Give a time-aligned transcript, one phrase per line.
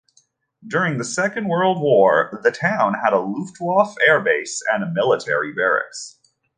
[0.65, 6.17] During the Second World War the town had a Luftwaffe airbase and military barracks.